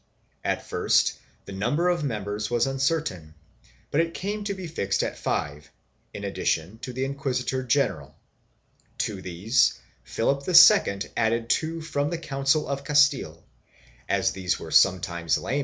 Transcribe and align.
At 0.43 0.65
first 0.67 1.19
the 1.45 1.51
number 1.51 1.87
of 1.87 2.03
members 2.03 2.49
was 2.49 2.65
uncertain, 2.65 3.35
but 3.91 4.01
it 4.01 4.15
came 4.15 4.43
to 4.45 4.55
be 4.55 4.65
fixed 4.65 5.03
at 5.03 5.15
five, 5.15 5.69
in 6.11 6.23
addition 6.23 6.79
to 6.79 6.91
the 6.91 7.05
inquisitor 7.05 7.61
general. 7.61 8.15
To 9.09 9.21
these 9.21 9.77
Philip 10.03 10.43
II 10.49 11.01
added 11.15 11.51
two 11.51 11.81
from 11.81 12.09
the 12.09 12.17
Council 12.17 12.67
of 12.67 12.83
Castile; 12.83 13.45
as 14.09 14.31
these 14.31 14.59
were 14.59 14.71
sometimes 14.71 15.03
laymen, 15.03 15.09
1 15.13 15.19
Llorente, 15.19 15.29
Hist. 15.29 15.45
crft. 15.45 15.59